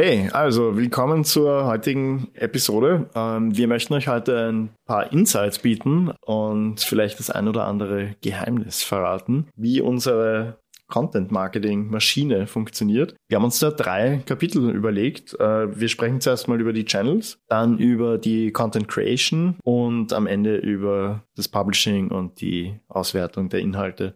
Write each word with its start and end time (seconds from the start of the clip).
Hey, 0.00 0.28
also 0.32 0.76
willkommen 0.76 1.24
zur 1.24 1.66
heutigen 1.66 2.28
Episode. 2.34 3.10
Ähm, 3.16 3.56
wir 3.56 3.66
möchten 3.66 3.94
euch 3.94 4.06
heute 4.06 4.48
ein 4.48 4.70
paar 4.86 5.12
Insights 5.12 5.58
bieten 5.58 6.12
und 6.24 6.78
vielleicht 6.78 7.18
das 7.18 7.30
ein 7.30 7.48
oder 7.48 7.64
andere 7.64 8.14
Geheimnis 8.20 8.84
verraten, 8.84 9.48
wie 9.56 9.80
unsere 9.80 10.60
Content-Marketing-Maschine 10.88 12.46
funktioniert. 12.46 13.14
Wir 13.28 13.36
haben 13.36 13.44
uns 13.44 13.58
da 13.58 13.70
drei 13.70 14.22
Kapitel 14.24 14.70
überlegt. 14.70 15.34
Äh, 15.40 15.78
wir 15.78 15.88
sprechen 15.88 16.20
zuerst 16.20 16.46
mal 16.46 16.60
über 16.60 16.72
die 16.72 16.84
Channels, 16.84 17.38
dann 17.48 17.78
über 17.78 18.18
die 18.18 18.52
Content 18.52 18.88
Creation 18.88 19.56
und 19.64 20.12
am 20.12 20.26
Ende 20.26 20.56
über 20.56 21.24
das 21.36 21.48
Publishing 21.48 22.12
und 22.12 22.40
die 22.40 22.78
Auswertung 22.88 23.48
der 23.48 23.60
Inhalte. 23.60 24.14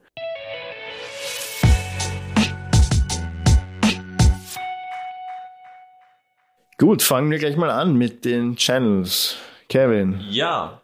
Gut, 6.83 7.01
fangen 7.01 7.30
wir 7.30 7.39
gleich 7.39 7.56
mal 7.56 7.70
an 7.70 7.95
mit 7.97 8.25
den 8.25 8.56
Channels. 8.56 9.37
Kevin. 9.69 10.20
Ja, 10.29 10.83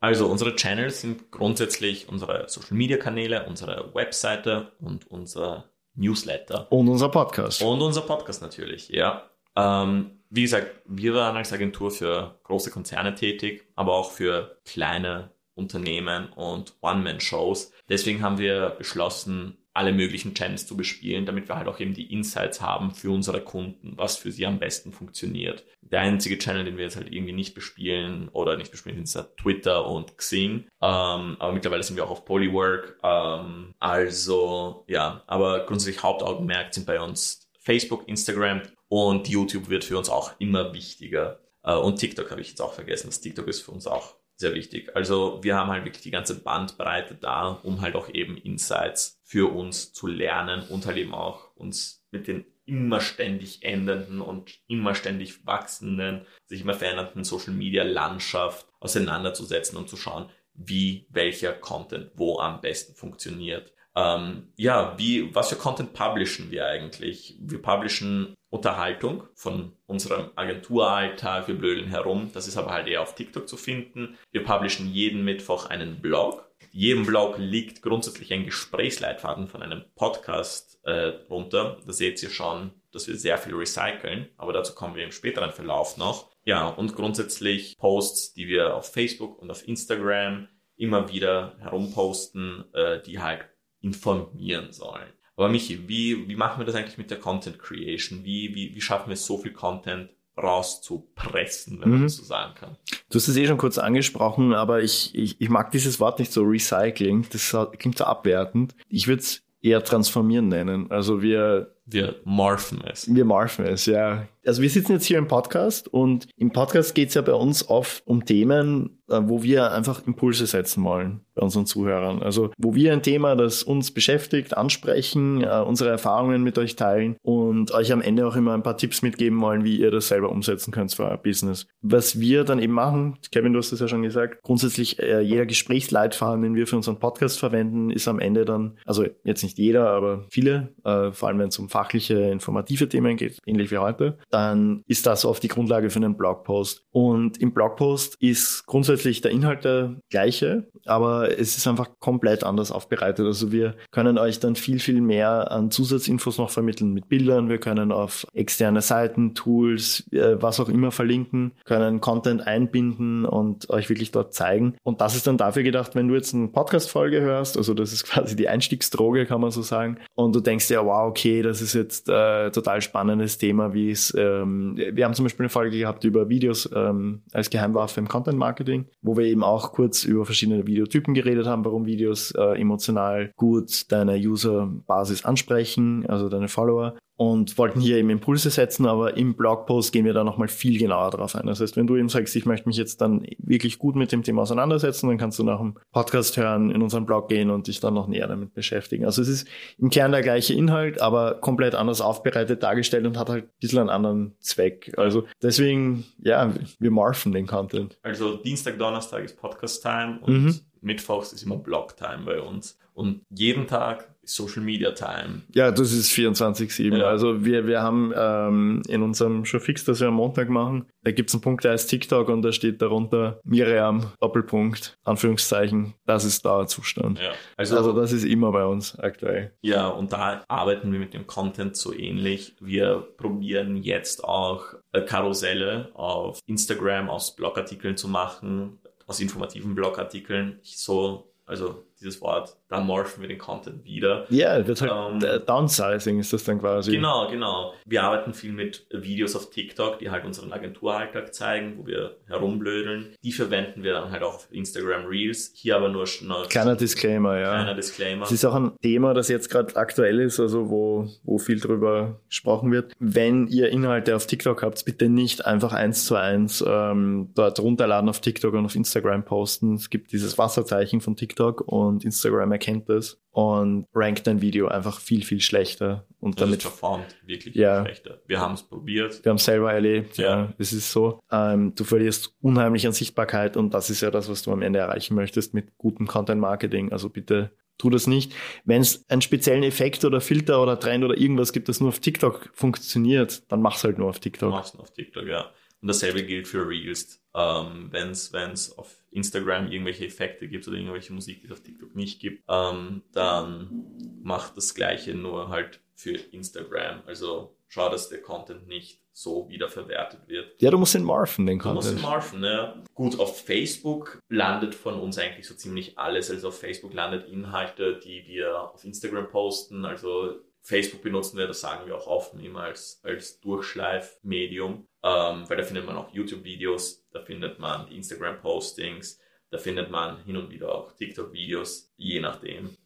also 0.00 0.26
unsere 0.26 0.56
Channels 0.56 1.02
sind 1.02 1.30
grundsätzlich 1.30 2.08
unsere 2.08 2.48
Social 2.48 2.76
Media 2.76 2.96
Kanäle, 2.96 3.46
unsere 3.46 3.94
Webseite 3.94 4.72
und 4.80 5.08
unser 5.08 5.70
Newsletter. 5.94 6.66
Und 6.72 6.88
unser 6.88 7.10
Podcast. 7.10 7.62
Und 7.62 7.80
unser 7.80 8.00
Podcast 8.00 8.42
natürlich, 8.42 8.88
ja. 8.88 9.30
Ähm, 9.54 10.18
wie 10.30 10.42
gesagt, 10.42 10.66
wir 10.86 11.14
waren 11.14 11.36
als 11.36 11.52
Agentur 11.52 11.92
für 11.92 12.40
große 12.42 12.72
Konzerne 12.72 13.14
tätig, 13.14 13.68
aber 13.76 13.92
auch 13.92 14.10
für 14.10 14.56
kleine 14.64 15.30
Unternehmen 15.54 16.32
und 16.32 16.74
One-Man-Shows. 16.80 17.70
Deswegen 17.88 18.20
haben 18.22 18.38
wir 18.38 18.70
beschlossen, 18.70 19.58
alle 19.72 19.92
möglichen 19.92 20.34
Channels 20.34 20.66
zu 20.66 20.76
bespielen, 20.76 21.26
damit 21.26 21.48
wir 21.48 21.56
halt 21.56 21.68
auch 21.68 21.78
eben 21.78 21.94
die 21.94 22.12
Insights 22.12 22.60
haben 22.60 22.90
für 22.90 23.10
unsere 23.10 23.40
Kunden, 23.40 23.92
was 23.96 24.16
für 24.16 24.32
sie 24.32 24.46
am 24.46 24.58
besten 24.58 24.92
funktioniert. 24.92 25.64
Der 25.80 26.00
einzige 26.00 26.38
Channel, 26.38 26.64
den 26.64 26.76
wir 26.76 26.84
jetzt 26.84 26.96
halt 26.96 27.12
irgendwie 27.12 27.32
nicht 27.32 27.54
bespielen 27.54 28.28
oder 28.30 28.56
nicht 28.56 28.70
bespielen, 28.70 29.04
sind 29.06 29.22
halt 29.22 29.36
Twitter 29.36 29.86
und 29.86 30.16
Xing. 30.18 30.66
Ähm, 30.82 31.36
aber 31.38 31.52
mittlerweile 31.52 31.82
sind 31.82 31.96
wir 31.96 32.04
auch 32.04 32.10
auf 32.10 32.24
Polywork. 32.24 32.98
Ähm, 33.02 33.74
also 33.78 34.84
ja, 34.88 35.22
aber 35.26 35.66
grundsätzlich 35.66 36.02
Hauptaugenmerk 36.02 36.74
sind 36.74 36.86
bei 36.86 37.00
uns 37.00 37.48
Facebook, 37.60 38.08
Instagram 38.08 38.62
und 38.88 39.28
YouTube 39.28 39.68
wird 39.68 39.84
für 39.84 39.96
uns 39.98 40.08
auch 40.08 40.32
immer 40.40 40.74
wichtiger. 40.74 41.40
Äh, 41.62 41.74
und 41.74 41.96
TikTok 41.96 42.30
habe 42.30 42.40
ich 42.40 42.48
jetzt 42.48 42.60
auch 42.60 42.72
vergessen. 42.72 43.08
Das 43.08 43.20
TikTok 43.20 43.46
ist 43.46 43.60
für 43.60 43.70
uns 43.70 43.86
auch 43.86 44.16
sehr 44.40 44.54
wichtig. 44.54 44.96
Also 44.96 45.38
wir 45.42 45.54
haben 45.54 45.70
halt 45.70 45.84
wirklich 45.84 46.02
die 46.02 46.10
ganze 46.10 46.40
Bandbreite 46.40 47.14
da, 47.14 47.60
um 47.62 47.82
halt 47.82 47.94
auch 47.94 48.08
eben 48.08 48.36
Insights 48.38 49.20
für 49.22 49.52
uns 49.52 49.92
zu 49.92 50.06
lernen 50.06 50.66
und 50.68 50.86
halt 50.86 50.96
eben 50.96 51.14
auch 51.14 51.54
uns 51.56 52.02
mit 52.10 52.26
den 52.26 52.46
immer 52.64 53.00
ständig 53.00 53.62
ändernden 53.62 54.20
und 54.20 54.58
immer 54.66 54.94
ständig 54.94 55.46
wachsenden, 55.46 56.26
sich 56.46 56.62
immer 56.62 56.74
verändernden 56.74 57.24
Social 57.24 57.52
Media 57.52 57.82
Landschaft 57.82 58.66
auseinanderzusetzen 58.80 59.76
und 59.76 59.88
zu 59.88 59.96
schauen, 59.96 60.30
wie 60.54 61.06
welcher 61.10 61.52
Content 61.52 62.10
wo 62.14 62.38
am 62.38 62.60
besten 62.60 62.94
funktioniert. 62.94 63.74
Ähm, 63.96 64.52
ja, 64.56 64.94
wie, 64.98 65.34
was 65.34 65.48
für 65.48 65.56
Content 65.56 65.92
publishen 65.92 66.50
wir 66.50 66.66
eigentlich? 66.66 67.36
Wir 67.40 67.60
publishen 67.60 68.34
Unterhaltung 68.50 69.24
von 69.34 69.72
unserem 69.86 70.30
Agenturalltag, 70.34 71.48
wir 71.48 71.56
blödeln 71.56 71.88
herum. 71.88 72.30
Das 72.32 72.48
ist 72.48 72.56
aber 72.56 72.70
halt 72.70 72.88
eher 72.88 73.02
auf 73.02 73.14
TikTok 73.14 73.48
zu 73.48 73.56
finden. 73.56 74.18
Wir 74.32 74.44
publishen 74.44 74.92
jeden 74.92 75.24
Mittwoch 75.24 75.66
einen 75.66 76.00
Blog. 76.00 76.50
Jedem 76.72 77.06
Blog 77.06 77.36
liegt 77.38 77.82
grundsätzlich 77.82 78.32
ein 78.32 78.44
Gesprächsleitfaden 78.44 79.48
von 79.48 79.62
einem 79.62 79.84
Podcast 79.94 80.78
äh, 80.84 81.12
runter. 81.28 81.78
Da 81.84 81.92
seht 81.92 82.22
ihr 82.22 82.30
schon, 82.30 82.72
dass 82.92 83.08
wir 83.08 83.16
sehr 83.16 83.38
viel 83.38 83.54
recyceln, 83.54 84.28
aber 84.36 84.52
dazu 84.52 84.74
kommen 84.74 84.94
wir 84.94 85.04
im 85.04 85.12
späteren 85.12 85.52
Verlauf 85.52 85.96
noch. 85.96 86.30
Ja, 86.44 86.68
und 86.68 86.94
grundsätzlich 86.94 87.76
Posts, 87.78 88.34
die 88.34 88.48
wir 88.48 88.74
auf 88.74 88.92
Facebook 88.92 89.38
und 89.40 89.50
auf 89.50 89.66
Instagram 89.66 90.48
immer 90.76 91.10
wieder 91.10 91.56
herumposten, 91.60 92.64
äh, 92.72 93.00
die 93.02 93.20
halt 93.20 93.49
informieren 93.80 94.72
sollen. 94.72 95.08
Aber 95.36 95.48
Michi, 95.48 95.88
wie, 95.88 96.28
wie 96.28 96.36
machen 96.36 96.60
wir 96.60 96.66
das 96.66 96.74
eigentlich 96.74 96.98
mit 96.98 97.10
der 97.10 97.18
Content 97.18 97.58
Creation? 97.58 98.24
Wie, 98.24 98.54
wie, 98.54 98.74
wie 98.74 98.80
schaffen 98.80 99.08
wir 99.08 99.16
so 99.16 99.38
viel 99.38 99.52
Content 99.52 100.10
rauszupressen, 100.36 101.80
wenn 101.80 101.88
mhm. 101.88 101.94
man 101.94 102.02
das 102.04 102.16
so 102.16 102.24
sagen 102.24 102.54
kann? 102.54 102.76
Du 103.08 103.16
hast 103.16 103.28
es 103.28 103.36
eh 103.36 103.46
schon 103.46 103.58
kurz 103.58 103.78
angesprochen, 103.78 104.52
aber 104.52 104.82
ich, 104.82 105.14
ich, 105.14 105.40
ich 105.40 105.48
mag 105.48 105.70
dieses 105.70 105.98
Wort 105.98 106.18
nicht 106.18 106.32
so 106.32 106.42
Recycling. 106.42 107.26
Das 107.32 107.56
klingt 107.78 107.98
so 107.98 108.04
abwertend. 108.04 108.74
Ich 108.88 109.08
würde 109.08 109.22
es 109.22 109.42
eher 109.62 109.82
transformieren 109.82 110.48
nennen. 110.48 110.90
Also 110.90 111.22
wir 111.22 111.74
wir 111.92 112.20
morphen 112.24 112.82
es. 112.82 113.12
Wir 113.12 113.24
morphen 113.24 113.64
es, 113.66 113.86
ja. 113.86 114.28
Also 114.46 114.62
wir 114.62 114.70
sitzen 114.70 114.92
jetzt 114.92 115.04
hier 115.04 115.18
im 115.18 115.28
Podcast 115.28 115.88
und 115.88 116.28
im 116.36 116.50
Podcast 116.50 116.94
geht 116.94 117.08
es 117.08 117.14
ja 117.14 117.22
bei 117.22 117.34
uns 117.34 117.68
oft 117.68 118.06
um 118.06 118.24
Themen, 118.24 119.00
äh, 119.08 119.20
wo 119.24 119.42
wir 119.42 119.72
einfach 119.72 120.06
Impulse 120.06 120.46
setzen 120.46 120.82
wollen 120.84 121.20
bei 121.34 121.42
unseren 121.42 121.66
Zuhörern. 121.66 122.22
Also 122.22 122.50
wo 122.56 122.74
wir 122.74 122.92
ein 122.92 123.02
Thema, 123.02 123.36
das 123.36 123.62
uns 123.62 123.90
beschäftigt, 123.90 124.56
ansprechen, 124.56 125.42
äh, 125.42 125.62
unsere 125.66 125.90
Erfahrungen 125.90 126.42
mit 126.42 126.56
euch 126.58 126.76
teilen 126.76 127.16
und 127.22 127.72
euch 127.72 127.92
am 127.92 128.00
Ende 128.00 128.26
auch 128.26 128.36
immer 128.36 128.54
ein 128.54 128.62
paar 128.62 128.78
Tipps 128.78 129.02
mitgeben 129.02 129.40
wollen, 129.40 129.64
wie 129.64 129.76
ihr 129.76 129.90
das 129.90 130.08
selber 130.08 130.30
umsetzen 130.30 130.70
könnt 130.72 130.94
für 130.94 131.04
euer 131.04 131.18
Business. 131.18 131.66
Was 131.82 132.18
wir 132.18 132.44
dann 132.44 132.60
eben 132.60 132.72
machen, 132.72 133.18
Kevin, 133.30 133.52
du 133.52 133.58
hast 133.58 133.72
es 133.72 133.80
ja 133.80 133.88
schon 133.88 134.02
gesagt, 134.02 134.42
grundsätzlich 134.42 134.98
äh, 134.98 135.20
jeder 135.20 135.44
Gesprächsleitfaden, 135.44 136.42
den 136.42 136.54
wir 136.54 136.66
für 136.66 136.76
unseren 136.76 136.98
Podcast 136.98 137.38
verwenden, 137.38 137.90
ist 137.90 138.08
am 138.08 138.20
Ende 138.20 138.44
dann, 138.44 138.78
also 138.86 139.04
jetzt 139.24 139.42
nicht 139.42 139.58
jeder, 139.58 139.90
aber 139.90 140.24
viele, 140.30 140.74
vor 140.82 141.28
allem 141.28 141.38
wenn 141.38 141.48
es 141.48 141.58
um 141.58 141.68
fachliche, 141.68 142.14
informative 142.14 142.88
Themen 142.88 143.16
geht, 143.16 143.38
ähnlich 143.46 143.70
wie 143.70 143.78
heute, 143.78 144.18
dann 144.30 144.82
ist 144.86 145.06
das 145.06 145.24
oft 145.24 145.42
die 145.42 145.48
Grundlage 145.48 145.90
für 145.90 145.98
einen 145.98 146.16
Blogpost. 146.16 146.84
Und 146.92 147.38
im 147.38 147.52
Blogpost 147.52 148.16
ist 148.20 148.66
grundsätzlich 148.66 149.20
der 149.20 149.30
Inhalt 149.30 149.64
der 149.64 149.96
gleiche, 150.10 150.68
aber 150.86 151.38
es 151.38 151.56
ist 151.56 151.66
einfach 151.66 151.88
komplett 151.98 152.44
anders 152.44 152.72
aufbereitet. 152.72 153.26
Also 153.26 153.52
wir 153.52 153.74
können 153.90 154.18
euch 154.18 154.40
dann 154.40 154.56
viel, 154.56 154.78
viel 154.78 155.00
mehr 155.00 155.50
an 155.50 155.70
Zusatzinfos 155.70 156.38
noch 156.38 156.50
vermitteln 156.50 156.92
mit 156.92 157.08
Bildern. 157.08 157.48
Wir 157.48 157.58
können 157.58 157.92
auf 157.92 158.26
externe 158.32 158.82
Seiten, 158.82 159.34
Tools, 159.34 160.04
äh, 160.12 160.40
was 160.40 160.60
auch 160.60 160.68
immer 160.68 160.90
verlinken, 160.90 161.52
können 161.64 162.00
Content 162.00 162.46
einbinden 162.46 163.24
und 163.24 163.68
euch 163.70 163.88
wirklich 163.88 164.10
dort 164.12 164.34
zeigen. 164.34 164.76
Und 164.82 165.00
das 165.00 165.16
ist 165.16 165.26
dann 165.26 165.36
dafür 165.36 165.62
gedacht, 165.62 165.94
wenn 165.94 166.08
du 166.08 166.14
jetzt 166.14 166.34
eine 166.34 166.48
Podcast-Folge 166.48 167.20
hörst, 167.20 167.56
also 167.56 167.74
das 167.74 167.92
ist 167.92 168.04
quasi 168.10 168.36
die 168.36 168.48
Einstiegsdroge, 168.48 169.26
kann 169.26 169.40
man 169.40 169.50
so 169.50 169.62
sagen, 169.62 169.98
und 170.14 170.34
du 170.34 170.40
denkst 170.40 170.70
ja, 170.70 170.84
wow, 170.84 171.08
okay, 171.08 171.42
das 171.42 171.60
ist 171.60 171.74
jetzt 171.74 172.08
äh, 172.08 172.50
total 172.50 172.80
spannendes 172.80 173.38
Thema, 173.38 173.74
wie 173.74 173.90
es, 173.90 174.14
ähm, 174.20 174.76
wir 174.76 175.04
haben 175.04 175.14
zum 175.14 175.24
Beispiel 175.24 175.44
eine 175.44 175.50
Folge 175.50 175.78
gehabt 175.78 176.04
über 176.04 176.28
Videos 176.28 176.68
ähm, 176.74 177.22
als 177.32 177.50
Geheimwaffe 177.50 178.00
im 178.00 178.08
Content 178.08 178.38
Marketing, 178.38 178.86
wo 179.02 179.16
wir 179.16 179.24
eben 179.24 179.42
auch 179.42 179.72
kurz 179.72 180.04
über 180.04 180.24
verschiedene 180.24 180.66
Videotypen 180.66 181.14
geredet 181.14 181.46
haben, 181.46 181.64
warum 181.64 181.86
Videos 181.86 182.32
äh, 182.32 182.60
emotional 182.60 183.32
gut 183.36 183.90
deine 183.90 184.16
User-Basis 184.16 185.24
ansprechen, 185.24 186.06
also 186.06 186.28
deine 186.28 186.48
Follower 186.48 186.94
und 187.20 187.58
wollten 187.58 187.82
hier 187.82 187.98
eben 187.98 188.08
Impulse 188.08 188.48
setzen, 188.48 188.86
aber 188.86 189.18
im 189.18 189.34
Blogpost 189.34 189.92
gehen 189.92 190.06
wir 190.06 190.14
da 190.14 190.24
nochmal 190.24 190.48
viel 190.48 190.78
genauer 190.78 191.10
drauf 191.10 191.36
ein. 191.36 191.44
Das 191.44 191.60
heißt, 191.60 191.76
wenn 191.76 191.86
du 191.86 191.96
eben 191.96 192.08
sagst, 192.08 192.34
ich 192.34 192.46
möchte 192.46 192.66
mich 192.66 192.78
jetzt 192.78 193.02
dann 193.02 193.26
wirklich 193.36 193.78
gut 193.78 193.94
mit 193.94 194.10
dem 194.10 194.22
Thema 194.22 194.40
auseinandersetzen, 194.40 195.06
dann 195.06 195.18
kannst 195.18 195.38
du 195.38 195.44
nach 195.44 195.58
dem 195.58 195.76
Podcast 195.92 196.38
hören, 196.38 196.70
in 196.70 196.80
unseren 196.80 197.04
Blog 197.04 197.28
gehen 197.28 197.50
und 197.50 197.66
dich 197.66 197.78
dann 197.78 197.92
noch 197.92 198.06
näher 198.06 198.26
damit 198.26 198.54
beschäftigen. 198.54 199.04
Also 199.04 199.20
es 199.20 199.28
ist 199.28 199.48
im 199.76 199.90
Kern 199.90 200.12
der 200.12 200.22
gleiche 200.22 200.54
Inhalt, 200.54 201.02
aber 201.02 201.34
komplett 201.34 201.74
anders 201.74 202.00
aufbereitet 202.00 202.62
dargestellt 202.62 203.04
und 203.04 203.18
hat 203.18 203.28
halt 203.28 203.44
ein 203.44 203.50
bisschen 203.60 203.80
einen 203.80 203.90
anderen 203.90 204.32
Zweck. 204.38 204.94
Also 204.96 205.24
deswegen, 205.42 206.06
ja, 206.22 206.54
wir 206.78 206.90
morphen 206.90 207.32
den 207.32 207.46
Content. 207.46 207.98
Also 208.02 208.38
Dienstag, 208.38 208.78
Donnerstag 208.78 209.24
ist 209.24 209.36
Podcast-Time 209.36 210.20
und 210.22 210.44
mhm. 210.44 210.60
Mittwochs 210.80 211.34
ist 211.34 211.42
immer 211.42 211.58
Blog-Time 211.58 212.22
bei 212.24 212.40
uns. 212.40 212.78
Und 212.94 213.20
jeden 213.28 213.66
Tag 213.66 214.09
Social 214.34 214.62
Media 214.62 214.92
Time. 214.92 215.42
Ja, 215.54 215.70
das 215.70 215.92
ist 215.92 216.10
24-7. 216.12 216.96
Ja. 216.96 217.06
Also 217.06 217.44
wir, 217.44 217.66
wir 217.66 217.82
haben 217.82 218.12
ähm, 218.16 218.82
in 218.88 219.02
unserem 219.02 219.44
Showfix, 219.44 219.84
das 219.84 220.00
wir 220.00 220.08
am 220.08 220.14
Montag 220.14 220.48
machen, 220.48 220.86
da 221.02 221.12
gibt 221.12 221.30
es 221.30 221.34
einen 221.34 221.42
Punkt, 221.42 221.64
der 221.64 221.72
heißt 221.72 221.90
TikTok 221.90 222.28
und 222.28 222.42
da 222.42 222.52
steht 222.52 222.80
darunter 222.82 223.40
Miriam, 223.44 224.12
Doppelpunkt, 224.20 224.98
Anführungszeichen, 225.04 225.94
das 226.06 226.24
ist 226.24 226.44
Dauerzustand. 226.44 227.18
Ja. 227.18 227.32
Also, 227.56 227.76
also 227.76 227.92
das 227.92 228.12
ist 228.12 228.24
immer 228.24 228.52
bei 228.52 228.64
uns 228.64 228.98
aktuell. 228.98 229.52
Ja, 229.62 229.88
und 229.88 230.12
da 230.12 230.44
arbeiten 230.48 230.92
wir 230.92 230.98
mit 230.98 231.14
dem 231.14 231.26
Content 231.26 231.76
so 231.76 231.92
ähnlich. 231.92 232.54
Wir 232.60 233.06
probieren 233.16 233.76
jetzt 233.76 234.24
auch 234.24 234.64
äh, 234.92 235.02
Karusselle 235.02 235.90
auf 235.94 236.38
Instagram 236.46 237.08
aus 237.08 237.34
Blogartikeln 237.34 237.96
zu 237.96 238.08
machen, 238.08 238.78
aus 239.06 239.20
informativen 239.20 239.74
Blogartikeln. 239.74 240.60
So 240.62 241.30
also 241.50 241.84
dieses 242.00 242.20
Wort, 242.20 242.56
da 242.68 242.80
morphen 242.80 243.22
wir 243.22 243.28
den 243.28 243.38
Content 243.38 243.84
wieder. 243.84 244.26
Ja, 244.30 244.56
yeah, 244.56 244.66
wird 244.66 244.80
halt 244.80 245.22
ähm, 245.22 245.46
Downsizing 245.46 246.18
ist 246.18 246.32
das 246.32 246.44
dann 246.44 246.60
quasi. 246.60 246.92
Genau, 246.92 247.28
genau. 247.28 247.74
Wir 247.84 248.02
arbeiten 248.04 248.32
viel 248.32 248.52
mit 248.52 248.86
Videos 248.90 249.36
auf 249.36 249.50
TikTok, 249.50 249.98
die 249.98 250.10
halt 250.10 250.24
unseren 250.24 250.52
Agenturalltag 250.52 251.34
zeigen, 251.34 251.78
wo 251.78 251.86
wir 251.86 252.16
herumblödeln. 252.26 253.14
Die 253.22 253.32
verwenden 253.32 253.82
wir 253.82 253.92
dann 253.92 254.10
halt 254.10 254.22
auch 254.22 254.34
auf 254.34 254.48
Instagram 254.50 255.06
Reels. 255.06 255.52
Hier 255.54 255.76
aber 255.76 255.88
nur 255.88 256.06
noch 256.22 256.48
kleiner 256.48 256.76
Disclaimer, 256.76 257.38
ja. 257.38 257.54
Kleiner 257.54 257.74
Disclaimer. 257.74 258.24
Es 258.24 258.32
ist 258.32 258.44
auch 258.44 258.54
ein 258.54 258.72
Thema, 258.82 259.14
das 259.14 259.28
jetzt 259.28 259.50
gerade 259.50 259.76
aktuell 259.76 260.20
ist, 260.20 260.40
also 260.40 260.70
wo, 260.70 261.08
wo 261.24 261.38
viel 261.38 261.60
drüber 261.60 262.20
gesprochen 262.28 262.72
wird. 262.72 262.92
Wenn 262.98 263.46
ihr 263.48 263.68
Inhalte 263.70 264.16
auf 264.16 264.26
TikTok 264.26 264.62
habt, 264.62 264.84
bitte 264.84 265.08
nicht 265.08 265.44
einfach 265.44 265.72
eins 265.72 266.06
zu 266.06 266.14
eins 266.14 266.64
ähm, 266.66 267.30
dort 267.34 267.60
runterladen 267.60 268.08
auf 268.08 268.20
TikTok 268.20 268.54
und 268.54 268.64
auf 268.64 268.74
Instagram 268.74 269.24
posten. 269.24 269.74
Es 269.74 269.90
gibt 269.90 270.12
dieses 270.12 270.38
Wasserzeichen 270.38 271.00
von 271.00 271.16
TikTok 271.16 271.60
und 271.60 271.89
Instagram 271.98 272.52
erkennt 272.52 272.88
das 272.88 273.20
und 273.32 273.86
rankt 273.94 274.26
dein 274.26 274.40
Video 274.40 274.68
einfach 274.68 275.00
viel, 275.00 275.24
viel 275.24 275.40
schlechter. 275.40 276.06
Und 276.20 276.40
das 276.40 276.46
damit 276.46 276.60
performt 276.60 277.16
wirklich 277.24 277.54
ja, 277.54 277.84
schlechter. 277.84 278.20
Wir 278.26 278.40
haben 278.40 278.54
es 278.54 278.62
probiert. 278.62 279.24
Wir 279.24 279.30
haben 279.30 279.36
es 279.36 279.44
selber 279.44 279.72
erlebt, 279.72 280.18
ja. 280.18 280.42
ja. 280.42 280.52
Es 280.58 280.72
ist 280.72 280.92
so. 280.92 281.20
Ähm, 281.30 281.74
du 281.74 281.84
verlierst 281.84 282.34
unheimlich 282.40 282.86
an 282.86 282.92
Sichtbarkeit 282.92 283.56
und 283.56 283.72
das 283.74 283.90
ist 283.90 284.00
ja 284.00 284.10
das, 284.10 284.28
was 284.28 284.42
du 284.42 284.52
am 284.52 284.62
Ende 284.62 284.78
erreichen 284.78 285.14
möchtest 285.14 285.54
mit 285.54 285.76
gutem 285.78 286.06
Content 286.06 286.40
Marketing. 286.40 286.92
Also 286.92 287.08
bitte 287.08 287.52
tu 287.78 287.90
das 287.90 288.06
nicht. 288.06 288.34
Wenn 288.64 288.82
es 288.82 289.08
einen 289.08 289.22
speziellen 289.22 289.62
Effekt 289.62 290.04
oder 290.04 290.20
Filter 290.20 290.62
oder 290.62 290.78
Trend 290.78 291.02
oder 291.04 291.16
irgendwas 291.16 291.52
gibt, 291.52 291.68
das 291.68 291.80
nur 291.80 291.88
auf 291.88 291.98
TikTok 291.98 292.50
funktioniert, 292.52 293.50
dann 293.50 293.62
mach's 293.62 293.82
halt 293.82 293.98
nur 293.98 294.08
auf 294.08 294.20
TikTok. 294.20 294.50
Mach's 294.50 294.74
nur 294.74 294.82
auf 294.82 294.90
TikTok, 294.92 295.26
ja. 295.26 295.50
Und 295.80 295.88
dasselbe 295.88 296.24
gilt 296.24 296.46
für 296.46 296.68
Reels. 296.68 297.22
Ähm, 297.34 297.88
wenn 297.92 298.10
es 298.10 298.78
auf 298.78 298.96
Instagram 299.10 299.70
irgendwelche 299.70 300.04
Effekte 300.06 300.48
gibt 300.48 300.66
oder 300.66 300.76
irgendwelche 300.76 301.12
Musik, 301.12 301.40
die 301.40 301.46
es 301.46 301.52
auf 301.52 301.62
TikTok 301.62 301.94
nicht 301.94 302.20
gibt, 302.20 302.42
ähm, 302.48 303.02
dann 303.12 304.20
macht 304.22 304.56
das 304.56 304.74
Gleiche 304.74 305.14
nur 305.14 305.48
halt 305.48 305.80
für 305.94 306.16
Instagram. 306.16 307.02
Also 307.06 307.56
schau, 307.68 307.88
dass 307.88 308.08
der 308.08 308.20
Content 308.20 308.66
nicht 308.66 309.00
so 309.12 309.48
wiederverwertet 309.48 310.28
wird. 310.28 310.60
Ja, 310.60 310.70
du 310.70 310.78
musst 310.78 310.94
ihn 310.94 311.04
morphen, 311.04 311.46
den 311.46 311.58
Content. 311.58 311.84
Du 311.84 311.92
musst 311.92 312.04
ihn 312.04 312.10
morphen, 312.10 312.44
ja. 312.44 312.82
Gut, 312.94 313.18
auf 313.18 313.42
Facebook 313.42 314.20
landet 314.28 314.74
von 314.74 314.98
uns 314.98 315.18
eigentlich 315.18 315.46
so 315.46 315.54
ziemlich 315.54 315.98
alles. 315.98 316.30
Also 316.30 316.48
auf 316.48 316.58
Facebook 316.58 316.94
landet 316.94 317.28
Inhalte, 317.28 317.98
die 317.98 318.24
wir 318.26 318.72
auf 318.72 318.84
Instagram 318.84 319.28
posten. 319.28 319.84
Also 319.84 320.40
Facebook 320.62 321.02
benutzen 321.02 321.38
wir, 321.38 321.46
das 321.46 321.60
sagen 321.60 321.86
wir 321.86 321.96
auch 321.96 322.06
offen 322.06 322.40
immer 322.40 322.62
als, 322.62 323.00
als 323.02 323.40
Durchschleifmedium, 323.40 324.86
ähm, 325.02 325.48
weil 325.48 325.56
da 325.56 325.62
findet 325.62 325.86
man 325.86 325.96
auch 325.96 326.12
YouTube-Videos, 326.12 327.06
da 327.10 327.22
findet 327.22 327.58
man 327.58 327.88
Instagram-Postings, 327.88 329.18
da 329.50 329.58
findet 329.58 329.90
man 329.90 330.22
hin 330.24 330.36
und 330.36 330.50
wieder 330.50 330.74
auch 330.74 330.92
TikTok-Videos, 330.92 331.92
je 331.96 332.20
nachdem. 332.20 332.76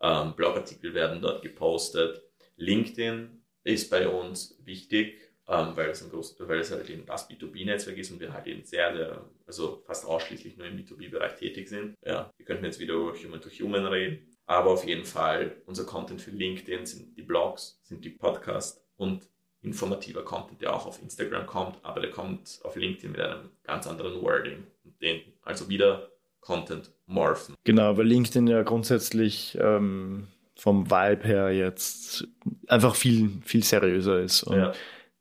Ähm, 0.00 0.34
Blogartikel 0.34 0.94
werden 0.94 1.20
dort 1.20 1.42
gepostet. 1.42 2.22
LinkedIn 2.56 3.42
ist 3.64 3.90
bei 3.90 4.08
uns 4.08 4.58
wichtig, 4.64 5.20
ähm, 5.46 5.76
weil, 5.76 5.90
es 5.90 6.02
ein 6.02 6.10
groß, 6.10 6.36
weil 6.40 6.60
es 6.60 6.70
halt 6.70 6.88
eben 6.88 7.04
das 7.04 7.28
B2B-Netzwerk 7.28 7.98
ist 7.98 8.10
und 8.10 8.20
wir 8.20 8.32
halt 8.32 8.46
eben 8.46 8.64
sehr, 8.64 8.96
sehr, 8.96 9.30
also 9.46 9.82
fast 9.86 10.06
ausschließlich 10.06 10.56
nur 10.56 10.66
im 10.66 10.78
B2B-Bereich 10.78 11.36
tätig 11.36 11.68
sind. 11.68 11.96
Ja, 12.04 12.30
wir 12.36 12.46
könnten 12.46 12.64
jetzt 12.64 12.80
wieder 12.80 12.94
über 12.94 13.14
Human 13.14 13.40
to 13.40 13.50
Human 13.50 13.86
reden. 13.86 14.26
Aber 14.46 14.70
auf 14.70 14.84
jeden 14.84 15.04
Fall, 15.04 15.62
unser 15.66 15.84
Content 15.84 16.20
für 16.20 16.32
LinkedIn 16.32 16.86
sind 16.86 17.16
die 17.16 17.22
Blogs, 17.22 17.78
sind 17.82 18.04
die 18.04 18.10
Podcasts 18.10 18.82
und 18.96 19.28
informativer 19.62 20.22
Content, 20.22 20.60
der 20.62 20.74
auch 20.74 20.86
auf 20.86 21.02
Instagram 21.02 21.46
kommt, 21.46 21.76
aber 21.82 22.00
der 22.00 22.10
kommt 22.10 22.60
auf 22.64 22.76
LinkedIn 22.76 23.12
mit 23.12 23.20
einem 23.20 23.50
ganz 23.62 23.86
anderen 23.86 24.20
Wording. 24.22 24.66
Den, 25.02 25.20
also 25.42 25.68
wieder 25.68 26.08
Content 26.40 26.90
morphen. 27.06 27.54
Genau, 27.64 27.96
weil 27.96 28.06
LinkedIn 28.06 28.46
ja 28.46 28.62
grundsätzlich 28.62 29.58
ähm, 29.60 30.28
vom 30.56 30.90
Vibe 30.90 31.24
her 31.24 31.52
jetzt 31.52 32.26
einfach 32.68 32.94
viel, 32.94 33.30
viel 33.44 33.62
seriöser 33.62 34.20
ist. 34.20 34.42
Und 34.42 34.58
ja. 34.58 34.72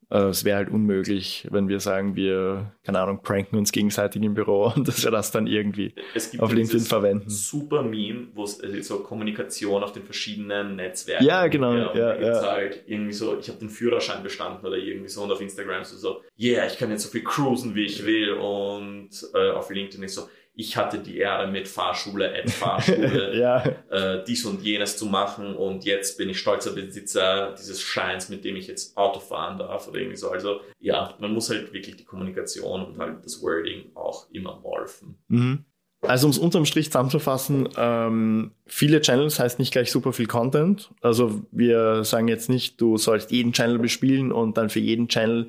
Äh, 0.10 0.30
es 0.30 0.44
wäre 0.44 0.58
halt 0.58 0.70
unmöglich, 0.70 1.48
wenn 1.52 1.68
wir 1.68 1.80
sagen, 1.80 2.16
wir, 2.16 2.74
keine 2.84 3.00
Ahnung, 3.00 3.22
pranken 3.22 3.58
uns 3.58 3.72
gegenseitig 3.72 4.22
im 4.24 4.34
Büro 4.34 4.72
und 4.76 4.88
dass 4.88 5.04
wir 5.04 5.12
das 5.12 5.32
dann 5.32 5.48
irgendwie 5.48 5.94
auf 6.40 6.52
LinkedIn 6.52 6.82
verwenden. 6.82 7.30
Super 7.30 7.84
Meme, 7.84 8.30
wo 8.34 8.44
es 8.44 8.62
äh, 8.64 8.82
so 8.82 9.00
Kommunikation 9.00 9.84
auf 9.84 9.92
den 9.92 10.04
verschiedenen 10.04 10.76
Netzwerken. 10.76 11.26
Ja, 11.26 11.48
genau. 11.48 11.74
Ja, 11.74 11.96
ja, 11.96 12.22
ja. 12.22 12.42
Halt 12.42 12.84
irgendwie 12.88 13.14
so, 13.14 13.38
ich 13.38 13.50
habe 13.50 13.60
den 13.60 13.70
Führerschein 13.70 14.24
bestanden 14.24 14.66
oder 14.66 14.78
irgendwie 14.78 15.10
so 15.10 15.24
und 15.24 15.32
auf 15.32 15.42
Instagram 15.42 15.84
so, 15.84 15.98
so, 15.98 16.22
yeah, 16.40 16.66
ich 16.66 16.78
kann 16.78 16.90
jetzt 16.90 17.04
so 17.04 17.10
viel 17.10 17.24
cruisen, 17.24 17.76
wie 17.76 17.86
ich 17.86 18.06
will 18.06 18.34
und 18.34 19.10
äh, 19.34 19.52
auf 19.52 19.70
LinkedIn 19.70 20.04
ist 20.04 20.16
so, 20.16 20.24
ich 20.60 20.76
hatte 20.76 21.00
die 21.00 21.18
Ehre 21.18 21.48
mit 21.48 21.70
Fahrschule, 21.70 22.34
Ad 22.34 22.50
Fahrschule, 22.52 23.40
ja. 23.40 23.64
äh, 23.90 24.26
dies 24.28 24.44
und 24.44 24.62
jenes 24.62 24.98
zu 24.98 25.06
machen 25.06 25.56
und 25.56 25.86
jetzt 25.86 26.18
bin 26.18 26.30
ich 26.30 26.38
stolzer 26.38 26.74
Besitzer 26.74 27.56
dieses 27.58 27.82
Scheins, 27.82 28.28
mit 28.28 28.44
dem 28.44 28.58
ich 28.58 28.68
jetzt 28.68 28.98
Auto 28.98 29.22
fahren 29.22 29.58
darf 29.58 29.88
oder 29.88 30.00
irgendwie 30.00 30.18
so. 30.18 30.30
Also 30.30 30.60
ja, 30.80 31.16
man 31.20 31.34
muss 31.34 31.50
halt 31.50 31.72
wirklich 31.72 31.96
die 31.96 32.04
Kommunikation 32.04 32.86
und 32.86 33.00
halt 33.00 33.24
das 33.24 33.42
Wording 33.42 33.92
auch 33.96 34.30
immer 34.32 34.60
morphen. 34.60 35.16
Mhm. 35.30 35.64
Also 36.02 36.28
um 36.28 36.32
es 36.32 36.38
unterm 36.38 36.66
Strich 36.66 36.88
zusammenzufassen, 36.88 37.70
ähm, 37.78 38.52
viele 38.66 39.00
Channels 39.02 39.40
heißt 39.40 39.60
nicht 39.60 39.72
gleich 39.72 39.92
super 39.92 40.12
viel 40.12 40.28
Content. 40.28 40.92
Also 41.02 41.42
wir 41.52 42.04
sagen 42.04 42.28
jetzt 42.28 42.50
nicht, 42.50 42.80
du 42.82 42.98
sollst 42.98 43.32
jeden 43.32 43.54
Channel 43.54 43.80
bespielen 43.80 44.32
und 44.34 44.58
dann 44.58 44.70
für 44.70 44.80
jeden 44.80 45.08
Channel 45.08 45.48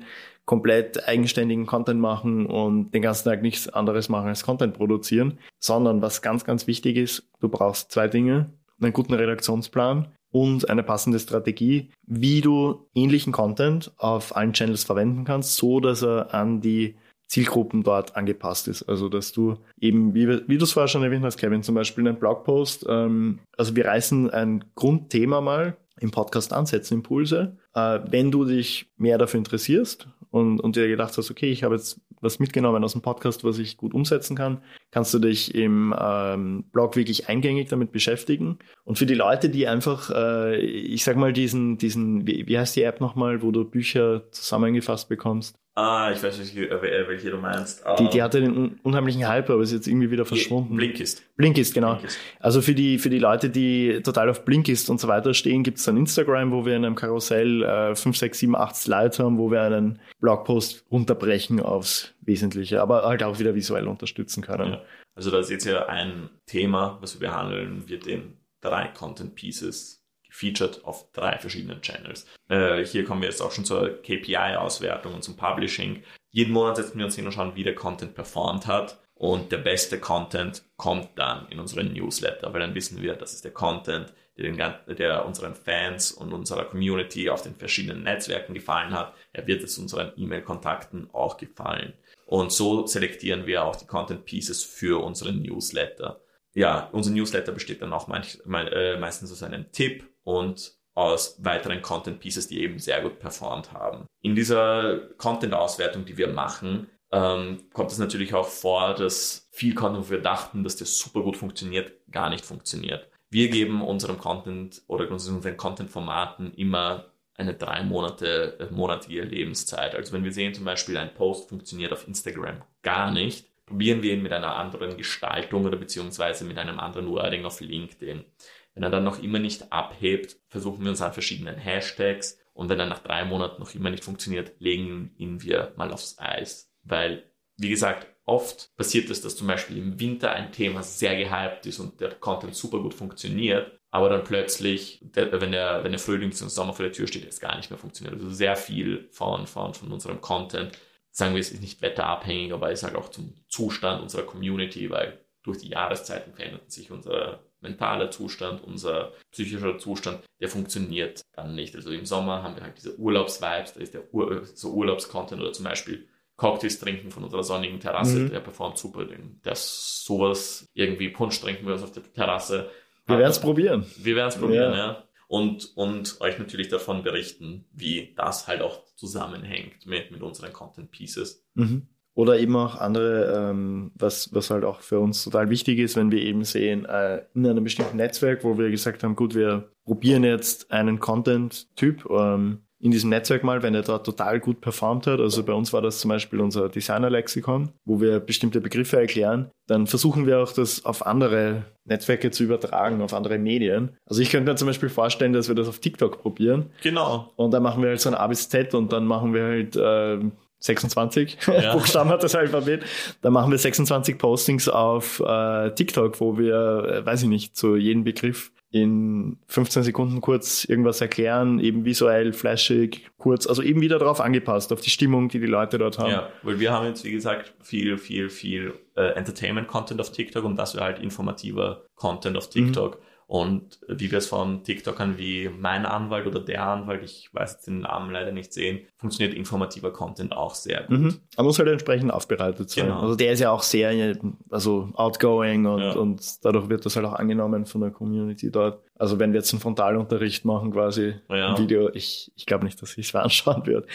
komplett 0.51 1.07
eigenständigen 1.07 1.65
Content 1.65 2.01
machen 2.01 2.45
und 2.45 2.91
den 2.91 3.01
ganzen 3.01 3.29
Tag 3.29 3.41
nichts 3.41 3.69
anderes 3.69 4.09
machen 4.09 4.27
als 4.27 4.43
Content 4.43 4.73
produzieren, 4.73 5.39
sondern 5.59 6.01
was 6.01 6.21
ganz, 6.21 6.43
ganz 6.43 6.67
wichtig 6.67 6.97
ist, 6.97 7.23
du 7.39 7.47
brauchst 7.47 7.89
zwei 7.89 8.09
Dinge, 8.09 8.49
einen 8.81 8.91
guten 8.91 9.13
Redaktionsplan 9.13 10.09
und 10.29 10.69
eine 10.69 10.83
passende 10.83 11.19
Strategie, 11.19 11.91
wie 12.05 12.41
du 12.41 12.85
ähnlichen 12.93 13.31
Content 13.31 13.93
auf 13.95 14.35
allen 14.35 14.51
Channels 14.51 14.83
verwenden 14.83 15.23
kannst, 15.23 15.55
so 15.55 15.79
dass 15.79 16.03
er 16.03 16.33
an 16.33 16.59
die 16.59 16.97
Zielgruppen 17.27 17.83
dort 17.83 18.17
angepasst 18.17 18.67
ist. 18.67 18.83
Also 18.83 19.07
dass 19.07 19.31
du 19.31 19.55
eben, 19.79 20.13
wie, 20.13 20.27
wie 20.49 20.57
du 20.57 20.65
es 20.65 20.73
vorher 20.73 20.89
schon 20.89 21.03
erwähnt 21.03 21.23
hast, 21.23 21.37
Kevin, 21.37 21.63
zum 21.63 21.75
Beispiel 21.75 22.05
einen 22.05 22.19
Blogpost, 22.19 22.85
ähm, 22.89 23.39
also 23.57 23.73
wir 23.77 23.85
reißen 23.85 24.29
ein 24.31 24.65
Grundthema 24.75 25.39
mal 25.39 25.77
im 26.01 26.11
Podcast 26.11 26.51
an, 26.51 26.65
setzen 26.65 26.95
Impulse. 26.95 27.55
Äh, 27.73 27.99
wenn 28.09 28.31
du 28.31 28.43
dich 28.43 28.91
mehr 28.97 29.17
dafür 29.17 29.37
interessierst 29.37 30.09
und, 30.31 30.59
und 30.59 30.75
dir 30.75 30.87
gedacht 30.87 31.17
hast, 31.17 31.29
okay, 31.29 31.51
ich 31.51 31.63
habe 31.63 31.75
jetzt 31.75 32.01
was 32.21 32.39
mitgenommen 32.39 32.83
aus 32.83 32.93
dem 32.93 33.01
Podcast, 33.01 33.43
was 33.43 33.59
ich 33.59 33.77
gut 33.77 33.93
umsetzen 33.93 34.35
kann, 34.35 34.61
kannst 34.91 35.13
du 35.13 35.19
dich 35.19 35.53
im 35.53 35.93
ähm, 35.99 36.63
Blog 36.71 36.95
wirklich 36.95 37.27
eingängig 37.29 37.69
damit 37.69 37.91
beschäftigen. 37.91 38.57
Und 38.85 38.97
für 38.97 39.05
die 39.05 39.13
Leute, 39.15 39.49
die 39.49 39.67
einfach, 39.67 40.09
äh, 40.09 40.57
ich 40.57 41.03
sag 41.03 41.17
mal, 41.17 41.33
diesen, 41.33 41.77
diesen, 41.77 42.25
wie, 42.25 42.47
wie 42.47 42.57
heißt 42.57 42.75
die 42.75 42.83
App 42.83 43.01
nochmal, 43.01 43.41
wo 43.41 43.51
du 43.51 43.65
Bücher 43.65 44.31
zusammengefasst 44.31 45.09
bekommst? 45.09 45.60
Ah, 45.73 46.11
ich 46.13 46.21
weiß 46.21 46.37
nicht, 46.39 46.55
äh, 46.57 47.07
welche 47.07 47.31
du 47.31 47.37
meinst. 47.37 47.83
Die, 47.97 48.09
die 48.09 48.21
hatte 48.21 48.41
den 48.41 48.79
unheimlichen 48.83 49.25
Hype, 49.25 49.49
aber 49.49 49.63
ist 49.63 49.71
jetzt 49.71 49.87
irgendwie 49.87 50.11
wieder 50.11 50.25
verschwunden. 50.25 50.75
Blinkist. 50.75 51.23
Blinkist, 51.37 51.73
genau. 51.73 51.93
Blinkist. 51.93 52.19
Also 52.41 52.61
für 52.61 52.75
die, 52.75 52.99
für 52.99 53.09
die 53.09 53.19
Leute, 53.19 53.49
die 53.49 54.01
total 54.03 54.29
auf 54.29 54.43
Blinkist 54.43 54.89
und 54.89 54.99
so 54.99 55.07
weiter 55.07 55.33
stehen, 55.33 55.63
gibt 55.63 55.77
es 55.77 55.85
dann 55.85 55.95
Instagram, 55.95 56.51
wo 56.51 56.65
wir 56.65 56.75
in 56.75 56.83
einem 56.83 56.95
Karussell 56.95 57.63
äh, 57.63 57.95
5, 57.95 58.17
6, 58.17 58.39
7, 58.39 58.55
8 58.55 58.75
Slides 58.75 59.19
haben, 59.19 59.37
wo 59.37 59.49
wir 59.49 59.61
einen 59.61 59.99
Blogpost 60.19 60.85
runterbrechen 60.91 61.61
aufs 61.61 62.13
Wesentliche, 62.19 62.81
aber 62.81 63.03
halt 63.03 63.23
auch 63.23 63.39
wieder 63.39 63.55
visuell 63.55 63.87
unterstützen 63.87 64.43
können. 64.43 64.73
Ja. 64.73 64.81
Also 65.15 65.31
da 65.31 65.39
ist 65.39 65.49
jetzt 65.49 65.65
ja 65.65 65.85
ein 65.87 66.29
Thema, 66.47 66.97
was 67.01 67.19
wir 67.19 67.29
behandeln, 67.29 67.87
wird 67.87 68.07
in 68.07 68.37
drei 68.61 68.87
Content 68.87 69.35
Pieces 69.35 70.00
featured 70.41 70.83
auf 70.83 71.11
drei 71.13 71.37
verschiedenen 71.37 71.81
Channels. 71.81 72.25
Äh, 72.49 72.83
hier 72.83 73.05
kommen 73.05 73.21
wir 73.21 73.29
jetzt 73.29 73.41
auch 73.41 73.51
schon 73.51 73.63
zur 73.63 74.01
KPI-Auswertung 74.01 75.13
und 75.13 75.23
zum 75.23 75.37
Publishing. 75.37 76.01
Jeden 76.31 76.51
Monat 76.51 76.77
setzen 76.77 76.97
wir 76.97 77.05
uns 77.05 77.15
hin 77.15 77.25
und 77.27 77.31
schauen, 77.31 77.55
wie 77.55 77.63
der 77.63 77.75
Content 77.75 78.15
performt 78.15 78.65
hat. 78.65 78.99
Und 79.13 79.51
der 79.51 79.59
beste 79.59 79.99
Content 79.99 80.63
kommt 80.77 81.09
dann 81.15 81.47
in 81.49 81.59
unseren 81.59 81.93
Newsletter, 81.93 82.51
weil 82.51 82.61
dann 82.61 82.73
wissen 82.73 83.03
wir, 83.03 83.13
das 83.13 83.33
ist 83.33 83.45
der 83.45 83.51
Content, 83.51 84.11
der, 84.35 84.51
den, 84.51 84.97
der 84.97 85.25
unseren 85.27 85.53
Fans 85.53 86.11
und 86.11 86.33
unserer 86.33 86.65
Community 86.65 87.29
auf 87.29 87.43
den 87.43 87.53
verschiedenen 87.53 88.01
Netzwerken 88.01 88.55
gefallen 88.55 88.93
hat. 88.93 89.13
Er 89.31 89.45
wird 89.45 89.61
es 89.61 89.77
unseren 89.77 90.11
E-Mail-Kontakten 90.15 91.07
auch 91.13 91.37
gefallen. 91.37 91.93
Und 92.25 92.51
so 92.51 92.87
selektieren 92.87 93.45
wir 93.45 93.63
auch 93.63 93.75
die 93.75 93.85
Content 93.85 94.25
Pieces 94.25 94.63
für 94.63 95.03
unseren 95.03 95.43
Newsletter. 95.43 96.19
Ja, 96.53 96.89
unser 96.91 97.11
Newsletter 97.11 97.51
besteht 97.51 97.81
dann 97.81 97.93
auch 97.93 98.07
manch, 98.07 98.39
äh, 98.45 98.97
meistens 98.97 99.31
aus 99.31 99.43
einem 99.43 99.71
Tipp 99.71 100.07
und 100.23 100.75
aus 100.93 101.37
weiteren 101.43 101.81
Content 101.81 102.19
Pieces, 102.19 102.47
die 102.47 102.61
eben 102.61 102.79
sehr 102.79 103.01
gut 103.01 103.19
performt 103.19 103.71
haben. 103.71 104.05
In 104.21 104.35
dieser 104.35 104.99
Content-Auswertung, 105.17 106.05
die 106.05 106.17
wir 106.17 106.27
machen, 106.27 106.89
ähm, 107.11 107.69
kommt 107.73 107.91
es 107.91 107.97
natürlich 107.97 108.33
auch 108.33 108.47
vor, 108.47 108.93
dass 108.95 109.47
viel 109.51 109.73
Content, 109.73 110.07
wo 110.07 110.11
wir 110.11 110.21
dachten, 110.21 110.63
dass 110.63 110.75
das 110.75 110.97
super 110.97 111.21
gut 111.21 111.37
funktioniert, 111.37 111.93
gar 112.11 112.29
nicht 112.29 112.45
funktioniert. 112.45 113.09
Wir 113.29 113.49
geben 113.49 113.81
unserem 113.81 114.17
Content 114.17 114.81
oder 114.87 115.09
unseren 115.09 115.55
Content-Formaten 115.55 116.53
immer 116.53 117.11
eine 117.35 117.53
drei 117.53 117.83
Monate, 117.83 118.69
monatige 118.71 119.23
Lebenszeit. 119.23 119.95
Also 119.95 120.13
wenn 120.13 120.23
wir 120.23 120.33
sehen 120.33 120.53
zum 120.53 120.65
Beispiel, 120.65 120.97
ein 120.97 121.13
Post 121.13 121.49
funktioniert 121.49 121.93
auf 121.93 122.07
Instagram 122.07 122.61
gar 122.81 123.11
nicht, 123.11 123.50
probieren 123.71 124.03
wir 124.03 124.13
ihn 124.13 124.21
mit 124.21 124.33
einer 124.33 124.57
anderen 124.57 124.97
Gestaltung 124.97 125.65
oder 125.65 125.77
beziehungsweise 125.77 126.43
mit 126.43 126.57
einem 126.57 126.77
anderen 126.77 127.09
Wording 127.09 127.45
auf 127.45 127.61
LinkedIn. 127.61 128.25
Wenn 128.73 128.83
er 128.83 128.89
dann 128.89 129.05
noch 129.05 129.23
immer 129.23 129.39
nicht 129.39 129.71
abhebt, 129.71 130.37
versuchen 130.49 130.83
wir 130.83 130.89
uns 130.89 131.01
an 131.01 131.13
verschiedenen 131.13 131.55
Hashtags 131.55 132.37
und 132.53 132.67
wenn 132.67 132.81
er 132.81 132.85
nach 132.85 132.99
drei 132.99 133.23
Monaten 133.23 133.61
noch 133.61 133.73
immer 133.73 133.89
nicht 133.89 134.03
funktioniert, 134.03 134.51
legen 134.59 135.13
ihn 135.17 135.41
wir 135.41 135.71
mal 135.77 135.91
aufs 135.91 136.19
Eis. 136.19 136.69
Weil, 136.83 137.31
wie 137.55 137.69
gesagt, 137.69 138.07
oft 138.25 138.75
passiert 138.75 139.09
es, 139.09 139.21
dass 139.21 139.37
zum 139.37 139.47
Beispiel 139.47 139.77
im 139.77 139.99
Winter 139.99 140.31
ein 140.31 140.51
Thema 140.51 140.83
sehr 140.83 141.15
gehypt 141.15 141.65
ist 141.65 141.79
und 141.79 142.01
der 142.01 142.15
Content 142.15 142.55
super 142.55 142.79
gut 142.79 142.93
funktioniert, 142.93 143.79
aber 143.89 144.09
dann 144.09 144.25
plötzlich, 144.25 144.99
wenn 145.13 145.51
der, 145.53 145.83
wenn 145.83 145.91
der 145.91 145.99
Frühlings- 145.99 146.41
und 146.41 146.49
Sommer 146.49 146.73
vor 146.73 146.83
der 146.83 146.93
Tür 146.93 147.07
steht, 147.07 147.25
es 147.25 147.39
gar 147.39 147.55
nicht 147.55 147.69
mehr 147.69 147.79
funktioniert. 147.79 148.15
Also 148.15 148.29
sehr 148.29 148.57
viel 148.57 149.07
von, 149.11 149.47
von, 149.47 149.73
von 149.73 149.93
unserem 149.93 150.19
Content, 150.19 150.77
sagen 151.11 151.33
wir, 151.33 151.41
es 151.41 151.51
ist 151.51 151.61
nicht 151.61 151.81
wetterabhängig, 151.81 152.53
aber 152.53 152.71
ist 152.71 152.83
halt 152.83 152.95
auch 152.95 153.09
zum 153.09 153.33
Zustand 153.47 154.01
unserer 154.01 154.23
Community, 154.23 154.89
weil 154.89 155.19
durch 155.43 155.59
die 155.59 155.69
Jahreszeiten 155.69 156.33
verändert 156.33 156.71
sich 156.71 156.91
unser 156.91 157.43
mentaler 157.61 158.09
Zustand, 158.11 158.63
unser 158.63 159.13
psychischer 159.31 159.77
Zustand, 159.77 160.23
der 160.39 160.49
funktioniert 160.49 161.21
dann 161.35 161.55
nicht. 161.55 161.75
Also 161.75 161.91
im 161.91 162.05
Sommer 162.05 162.43
haben 162.43 162.55
wir 162.55 162.63
halt 162.63 162.77
diese 162.77 162.97
Urlaubsvibes, 162.97 163.73
da 163.73 163.79
ist 163.79 163.93
der 163.93 164.13
Ur 164.13 164.45
so 164.45 164.71
Urlaubscontent 164.71 165.41
oder 165.41 165.53
zum 165.53 165.65
Beispiel 165.65 166.07
Cocktails 166.37 166.79
trinken 166.79 167.11
von 167.11 167.23
unserer 167.23 167.43
sonnigen 167.43 167.79
Terrasse, 167.79 168.19
mhm. 168.19 168.29
der 168.31 168.39
performt 168.39 168.77
super. 168.77 169.05
Das 169.43 170.03
sowas 170.03 170.65
irgendwie 170.73 171.09
Punsch 171.09 171.39
trinken 171.39 171.67
wir 171.67 171.75
auf 171.75 171.91
der 171.91 172.03
Terrasse. 172.13 172.71
Wir 173.05 173.19
werden 173.19 173.31
es 173.31 173.39
probieren. 173.39 173.85
Wir 173.97 174.15
werden 174.15 174.29
es 174.29 174.37
probieren, 174.37 174.73
ja. 174.73 174.77
ja. 174.77 175.03
Und, 175.31 175.77
und 175.77 176.19
euch 176.19 176.39
natürlich 176.39 176.67
davon 176.67 177.03
berichten, 177.03 177.63
wie 177.71 178.13
das 178.17 178.49
halt 178.49 178.61
auch 178.61 178.83
zusammenhängt 178.97 179.85
mit, 179.85 180.11
mit 180.11 180.21
unseren 180.21 180.51
Content 180.51 180.91
Pieces. 180.91 181.45
Mhm. 181.53 181.87
Oder 182.13 182.37
eben 182.37 182.53
auch 182.57 182.75
andere, 182.75 183.49
ähm, 183.49 183.93
was, 183.95 184.33
was 184.33 184.49
halt 184.49 184.65
auch 184.65 184.81
für 184.81 184.99
uns 184.99 185.23
total 185.23 185.49
wichtig 185.49 185.79
ist, 185.79 185.95
wenn 185.95 186.11
wir 186.11 186.21
eben 186.21 186.43
sehen, 186.43 186.83
äh, 186.83 187.23
in 187.33 187.47
einem 187.47 187.63
bestimmten 187.63 187.95
Netzwerk, 187.95 188.43
wo 188.43 188.57
wir 188.57 188.69
gesagt 188.71 189.03
haben, 189.03 189.15
gut, 189.15 189.33
wir 189.33 189.71
probieren 189.85 190.25
jetzt 190.25 190.69
einen 190.69 190.99
Content-Typ 190.99 192.09
ähm, 192.09 192.63
in 192.81 192.91
diesem 192.91 193.09
Netzwerk 193.11 193.43
mal, 193.43 193.61
wenn 193.61 193.75
er 193.75 193.83
dort 193.83 194.05
total 194.05 194.39
gut 194.39 194.59
performt 194.59 195.05
hat. 195.05 195.19
Also 195.19 195.43
bei 195.43 195.53
uns 195.53 195.71
war 195.71 195.81
das 195.81 195.99
zum 195.99 196.09
Beispiel 196.09 196.39
unser 196.39 196.67
Designer-Lexikon, 196.67 197.69
wo 197.85 198.01
wir 198.01 198.19
bestimmte 198.19 198.59
Begriffe 198.59 198.99
erklären. 198.99 199.51
Dann 199.67 199.85
versuchen 199.85 200.25
wir 200.25 200.39
auch 200.39 200.51
das 200.51 200.83
auf 200.83 201.05
andere 201.05 201.63
Netzwerke 201.85 202.31
zu 202.31 202.43
übertragen, 202.43 203.01
auf 203.01 203.13
andere 203.13 203.37
Medien. 203.37 203.95
Also 204.05 204.21
ich 204.21 204.31
könnte 204.31 204.51
mir 204.51 204.57
zum 204.57 204.67
Beispiel 204.67 204.89
vorstellen, 204.89 205.33
dass 205.33 205.47
wir 205.47 205.55
das 205.55 205.67
auf 205.67 205.79
TikTok 205.79 206.21
probieren. 206.21 206.71
Genau. 206.81 207.31
Und 207.35 207.51
dann 207.51 207.61
machen 207.61 207.83
wir 207.83 207.89
halt 207.89 208.01
so 208.01 208.09
ein 208.09 208.15
A 208.15 208.25
bis 208.27 208.49
Z 208.49 208.73
und 208.73 208.91
dann 208.91 209.05
machen 209.05 209.33
wir 209.33 209.43
halt 209.43 209.75
äh, 209.75 210.25
26 210.59 211.37
ja. 211.47 211.73
Buchstaben 211.73 212.09
hat 212.09 212.23
das 212.23 212.35
Alphabet. 212.35 212.83
Da 213.21 213.29
machen 213.29 213.51
wir 213.51 213.57
26 213.57 214.17
Postings 214.17 214.69
auf 214.69 215.19
äh, 215.19 215.71
TikTok, 215.71 216.19
wo 216.19 216.37
wir, 216.37 216.85
äh, 216.85 217.05
weiß 217.05 217.23
ich 217.23 217.29
nicht, 217.29 217.55
zu 217.55 217.75
jedem 217.75 218.03
Begriff 218.03 218.51
in 218.71 219.37
15 219.47 219.83
Sekunden 219.83 220.21
kurz 220.21 220.63
irgendwas 220.63 221.01
erklären, 221.01 221.59
eben 221.59 221.83
visuell, 221.83 222.31
flashig, 222.31 223.09
kurz, 223.17 223.45
also 223.45 223.61
eben 223.61 223.81
wieder 223.81 223.99
darauf 223.99 224.21
angepasst, 224.21 224.71
auf 224.71 224.79
die 224.79 224.89
Stimmung, 224.89 225.27
die 225.27 225.39
die 225.39 225.45
Leute 225.45 225.77
dort 225.77 225.99
haben. 225.99 226.11
Ja, 226.11 226.29
weil 226.41 226.59
wir 226.59 226.71
haben 226.71 226.87
jetzt, 226.87 227.03
wie 227.03 227.11
gesagt, 227.11 227.53
viel, 227.61 227.97
viel, 227.97 228.29
viel 228.29 228.73
äh, 228.95 229.13
Entertainment-Content 229.13 229.99
auf 229.99 230.11
TikTok 230.11 230.45
und 230.45 230.55
das 230.55 230.75
wäre 230.75 230.85
halt 230.85 230.99
informativer 230.99 231.83
Content 231.95 232.37
auf 232.37 232.49
TikTok. 232.49 232.95
Mhm. 232.99 233.05
Und 233.31 233.79
wie 233.87 234.11
wir 234.11 234.17
es 234.17 234.27
von 234.27 234.65
TikTokern 234.65 235.17
wie 235.17 235.49
mein 235.57 235.85
Anwalt 235.85 236.27
oder 236.27 236.41
der 236.41 236.67
Anwalt, 236.67 237.01
ich 237.01 237.29
weiß 237.31 237.53
jetzt 237.53 237.67
den 237.67 237.79
Namen 237.79 238.11
leider 238.11 238.33
nicht 238.33 238.51
sehen, 238.51 238.81
funktioniert 238.97 239.33
informativer 239.33 239.93
Content 239.93 240.35
auch 240.35 240.53
sehr 240.53 240.81
gut. 240.83 240.99
Mhm. 240.99 241.21
Man 241.37 241.45
muss 241.45 241.57
halt 241.57 241.69
entsprechend 241.69 242.11
aufbereitet 242.11 242.69
sein. 242.69 242.87
Genau. 242.87 242.99
Also 242.99 243.15
der 243.15 243.31
ist 243.31 243.39
ja 243.39 243.51
auch 243.51 243.63
sehr 243.63 244.17
also 244.49 244.89
outgoing 244.95 245.65
und, 245.65 245.79
ja. 245.79 245.93
und 245.93 246.43
dadurch 246.43 246.67
wird 246.67 246.85
das 246.85 246.97
halt 246.97 247.05
auch 247.05 247.13
angenommen 247.13 247.65
von 247.65 247.79
der 247.79 247.91
Community 247.91 248.51
dort. 248.51 248.83
Also 248.99 249.17
wenn 249.17 249.31
wir 249.31 249.39
jetzt 249.39 249.53
einen 249.53 249.61
Frontalunterricht 249.61 250.43
machen 250.43 250.71
quasi 250.71 251.13
ja. 251.29 251.53
ein 251.53 251.57
Video, 251.57 251.89
ich, 251.93 252.33
ich 252.35 252.45
glaube 252.45 252.65
nicht, 252.65 252.81
dass 252.81 252.97
ich 252.97 253.07
es 253.07 253.15
anschauen 253.15 253.65
wird. 253.65 253.87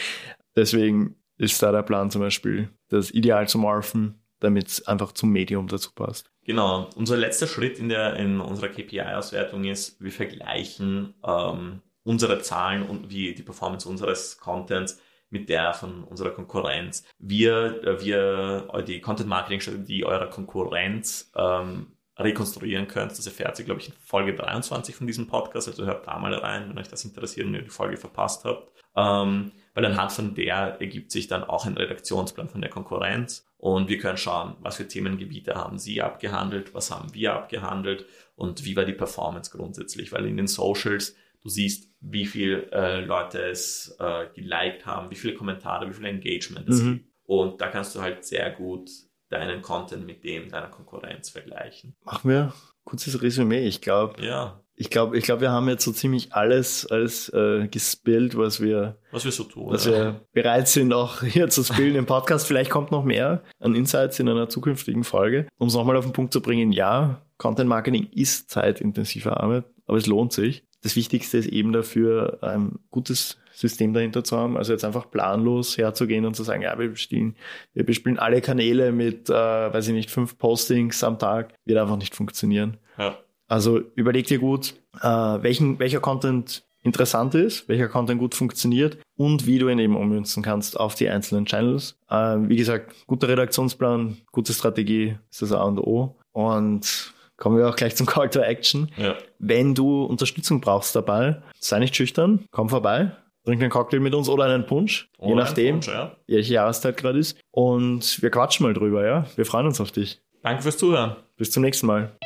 Deswegen 0.55 1.15
ist 1.37 1.61
da 1.61 1.71
der 1.71 1.83
Plan 1.83 2.09
zum 2.09 2.21
Beispiel, 2.21 2.69
das 2.89 3.11
ideal 3.11 3.47
zu 3.47 3.59
morphen, 3.59 4.15
damit 4.39 4.67
es 4.67 4.87
einfach 4.87 5.11
zum 5.11 5.31
Medium 5.31 5.67
dazu 5.67 5.91
passt. 5.93 6.31
Genau. 6.43 6.89
Unser 6.95 7.17
letzter 7.17 7.47
Schritt 7.47 7.79
in, 7.79 7.89
der, 7.89 8.15
in 8.15 8.39
unserer 8.39 8.69
KPI-Auswertung 8.69 9.65
ist, 9.65 10.01
wir 10.01 10.11
vergleichen 10.11 11.13
ähm, 11.25 11.81
unsere 12.03 12.41
Zahlen 12.41 12.83
und 12.83 13.09
wie 13.09 13.33
die 13.33 13.43
Performance 13.43 13.87
unseres 13.87 14.37
Contents 14.37 14.99
mit 15.29 15.49
der 15.49 15.73
von 15.73 16.03
unserer 16.05 16.29
Konkurrenz. 16.29 17.03
Wir, 17.19 17.83
äh, 17.83 18.01
wir 18.03 18.83
die 18.87 19.01
Content-Marketing-Strategie 19.01 20.05
eurer 20.05 20.29
Konkurrenz 20.29 21.31
ähm, 21.35 21.97
rekonstruieren 22.17 22.87
könnt. 22.87 23.11
Das 23.11 23.25
erfährt 23.25 23.59
ihr, 23.59 23.65
glaube 23.65 23.81
ich, 23.81 23.89
in 23.89 23.93
Folge 23.99 24.33
23 24.33 24.95
von 24.95 25.07
diesem 25.07 25.27
Podcast. 25.27 25.67
Also 25.67 25.85
hört 25.85 26.07
da 26.07 26.17
mal 26.17 26.33
rein, 26.33 26.69
wenn 26.69 26.77
euch 26.77 26.87
das 26.87 27.05
interessiert 27.05 27.45
und 27.47 27.53
ihr 27.53 27.61
die 27.61 27.69
Folge 27.69 27.97
verpasst 27.97 28.45
habt. 28.45 28.71
Ähm, 28.95 29.51
weil 29.73 29.85
anhand 29.85 30.11
von 30.11 30.33
der 30.33 30.77
ergibt 30.79 31.11
sich 31.11 31.27
dann 31.27 31.43
auch 31.43 31.65
ein 31.65 31.77
Redaktionsplan 31.77 32.49
von 32.49 32.61
der 32.61 32.71
Konkurrenz 32.71 33.46
und 33.57 33.89
wir 33.89 33.97
können 33.97 34.17
schauen, 34.17 34.55
was 34.59 34.77
für 34.77 34.87
Themengebiete 34.87 35.55
haben 35.55 35.77
sie 35.77 36.01
abgehandelt, 36.01 36.73
was 36.73 36.91
haben 36.91 37.13
wir 37.13 37.33
abgehandelt 37.33 38.05
und 38.35 38.65
wie 38.65 38.75
war 38.75 38.85
die 38.85 38.93
Performance 38.93 39.55
grundsätzlich, 39.55 40.11
weil 40.11 40.25
in 40.25 40.37
den 40.37 40.47
Socials 40.47 41.15
du 41.41 41.49
siehst, 41.49 41.91
wie 41.99 42.25
viele 42.25 42.71
äh, 42.71 43.01
Leute 43.01 43.41
es 43.41 43.95
äh, 43.99 44.27
geliked 44.35 44.85
haben, 44.85 45.09
wie 45.09 45.15
viele 45.15 45.33
Kommentare, 45.33 45.89
wie 45.89 45.93
viel 45.93 46.05
Engagement 46.05 46.69
es 46.69 46.81
mhm. 46.81 46.93
gibt 46.93 47.09
und 47.23 47.61
da 47.61 47.67
kannst 47.67 47.95
du 47.95 48.01
halt 48.01 48.25
sehr 48.25 48.51
gut 48.51 48.89
deinen 49.29 49.61
Content 49.61 50.05
mit 50.05 50.23
dem 50.23 50.49
deiner 50.49 50.69
Konkurrenz 50.69 51.29
vergleichen. 51.29 51.95
Machen 52.05 52.29
wir 52.29 52.53
kurzes 52.87 53.21
Resümee. 53.21 53.67
Ich 53.67 53.81
glaube, 53.81 54.25
ja. 54.25 54.63
Ich 54.79 54.91
glaube, 54.91 55.17
ich 55.17 55.23
glaube, 55.23 55.41
wir 55.41 55.51
haben 55.51 55.67
jetzt 55.69 55.83
so 55.83 55.91
ziemlich 55.91 56.33
alles, 56.33 56.85
alles 56.85 57.29
äh, 57.29 57.67
gespillt, 57.67 58.37
was 58.37 58.61
wir, 58.61 58.97
was 59.11 59.25
wir 59.25 59.31
so 59.31 59.43
tun, 59.43 59.71
was 59.71 59.85
ja. 59.85 59.91
wir 59.91 60.21
bereit 60.33 60.67
sind, 60.67 60.93
auch 60.93 61.21
hier 61.23 61.49
zu 61.49 61.63
spillen 61.63 61.95
im 61.95 62.05
Podcast. 62.05 62.45
Vielleicht 62.45 62.69
kommt 62.69 62.91
noch 62.91 63.03
mehr 63.03 63.41
an 63.59 63.73
Insights 63.73 64.19
in 64.19 64.29
einer 64.29 64.49
zukünftigen 64.49 65.03
Folge. 65.03 65.47
Um 65.57 65.69
es 65.69 65.73
nochmal 65.73 65.97
auf 65.97 66.05
den 66.05 66.13
Punkt 66.13 66.31
zu 66.31 66.43
bringen, 66.43 66.71
ja, 66.71 67.23
Content 67.37 67.67
Marketing 67.67 68.07
ist 68.11 68.51
zeitintensive 68.51 69.35
Arbeit, 69.35 69.65
aber 69.87 69.97
es 69.97 70.05
lohnt 70.05 70.31
sich. 70.31 70.63
Das 70.83 70.95
Wichtigste 70.95 71.39
ist 71.39 71.47
eben 71.47 71.73
dafür, 71.73 72.37
ein 72.41 72.77
gutes 72.91 73.39
System 73.51 73.93
dahinter 73.93 74.23
zu 74.23 74.37
haben. 74.37 74.57
Also 74.57 74.73
jetzt 74.73 74.85
einfach 74.85 75.09
planlos 75.09 75.79
herzugehen 75.79 76.25
und 76.25 76.35
zu 76.35 76.43
sagen, 76.43 76.61
ja, 76.61 76.77
wir 76.77 76.89
bespielen, 76.89 77.35
wir 77.73 77.83
bespielen 77.83 78.19
alle 78.19 78.41
Kanäle 78.41 78.91
mit, 78.91 79.29
äh, 79.31 79.33
weiß 79.33 79.87
ich 79.87 79.93
nicht, 79.93 80.11
fünf 80.11 80.37
Postings 80.37 81.03
am 81.03 81.17
Tag, 81.17 81.55
wird 81.65 81.79
einfach 81.79 81.97
nicht 81.97 82.15
funktionieren. 82.15 82.77
Ja. 82.99 83.17
Also 83.47 83.81
überleg 83.95 84.27
dir 84.27 84.39
gut, 84.39 84.75
äh, 85.01 85.07
welchen, 85.07 85.79
welcher 85.79 85.99
Content 85.99 86.63
interessant 86.83 87.35
ist, 87.35 87.67
welcher 87.67 87.87
Content 87.87 88.19
gut 88.19 88.35
funktioniert 88.35 88.97
und 89.15 89.45
wie 89.45 89.59
du 89.59 89.69
ihn 89.69 89.79
eben 89.79 89.95
ummünzen 89.95 90.43
kannst 90.43 90.79
auf 90.79 90.95
die 90.95 91.09
einzelnen 91.09 91.45
Channels. 91.45 91.97
Äh, 92.09 92.37
wie 92.41 92.55
gesagt, 92.55 92.93
guter 93.07 93.27
Redaktionsplan, 93.27 94.17
gute 94.31 94.53
Strategie 94.53 95.17
ist 95.29 95.41
das 95.41 95.51
A 95.51 95.63
und 95.63 95.79
O. 95.79 96.15
Und 96.31 97.13
kommen 97.35 97.57
wir 97.57 97.69
auch 97.69 97.75
gleich 97.75 97.95
zum 97.95 98.05
Call 98.05 98.29
to 98.29 98.39
Action. 98.39 98.89
Ja. 98.97 99.15
Wenn 99.39 99.75
du 99.75 100.03
Unterstützung 100.03 100.61
brauchst 100.61 100.95
dabei, 100.95 101.41
sei 101.59 101.79
nicht 101.79 101.95
schüchtern, 101.95 102.45
komm 102.51 102.69
vorbei, 102.69 103.11
trink 103.45 103.61
einen 103.61 103.71
Cocktail 103.71 103.99
mit 103.99 104.13
uns 104.13 104.29
oder 104.29 104.45
einen 104.45 104.65
Punsch, 104.65 105.09
oder 105.17 105.29
je 105.29 105.35
nachdem, 105.35 105.75
Punsch, 105.75 105.87
ja. 105.87 106.15
welche 106.27 106.53
Jahreszeit 106.53 106.97
gerade 106.97 107.19
ist. 107.19 107.37
Und 107.51 108.21
wir 108.21 108.29
quatschen 108.29 108.65
mal 108.65 108.73
drüber, 108.73 109.05
ja. 109.05 109.25
Wir 109.35 109.45
freuen 109.45 109.67
uns 109.67 109.79
auf 109.79 109.91
dich. 109.91 110.21
Danke 110.41 110.63
fürs 110.63 110.77
Zuhören. 110.77 111.15
Bis 111.37 111.51
zum 111.51 111.63
nächsten 111.63 111.87
Mal. 111.87 112.17